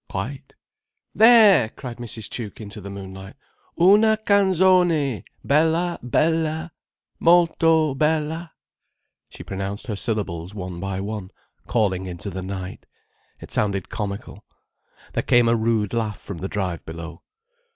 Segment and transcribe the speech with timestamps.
[0.09, 0.55] "Quite."
[1.13, 2.27] "There!" cried Mrs.
[2.27, 3.35] Tuke, into the moonlight.
[3.79, 8.49] "Una canzone bella bella—molto bella—"
[9.29, 11.29] She pronounced her syllables one by one,
[11.67, 12.87] calling into the night.
[13.39, 14.43] It sounded comical.
[15.13, 17.21] There came a rude laugh from the drive below.